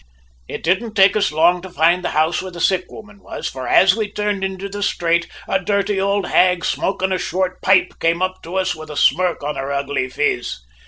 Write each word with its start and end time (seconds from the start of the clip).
"It 0.47 0.63
didn't 0.63 0.95
take 0.95 1.15
us 1.15 1.31
long 1.31 1.61
to 1.61 1.69
find 1.69 2.03
the 2.03 2.09
house 2.17 2.41
where 2.41 2.49
the 2.49 2.59
sick 2.59 2.85
woman 2.89 3.21
was, 3.21 3.47
for 3.47 3.67
as 3.67 3.95
we 3.95 4.11
turned 4.11 4.43
into 4.43 4.67
the 4.67 4.81
strate, 4.81 5.27
a 5.47 5.63
dirty 5.63 5.99
ould 6.01 6.25
hag, 6.25 6.65
smoking 6.65 7.11
a 7.11 7.19
short 7.19 7.61
pipe, 7.61 7.93
came 7.99 8.19
up 8.19 8.41
to 8.41 8.55
us 8.55 8.73
with 8.73 8.89
a 8.89 8.97
smirk 8.97 9.43
on 9.43 9.57
her 9.57 9.71
ugly 9.71 10.09
phiz. 10.09 10.61